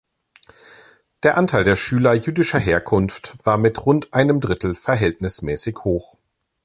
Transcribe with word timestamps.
Der 1.21 1.37
Anteil 1.37 1.63
der 1.63 1.75
Schüler 1.75 2.15
jüdischer 2.15 2.57
Herkunft 2.57 3.35
war 3.45 3.59
mit 3.59 3.85
rund 3.85 4.15
einem 4.15 4.41
Drittel 4.41 4.73
verhältnismäßig 4.73 5.75
hoch. 5.83 6.17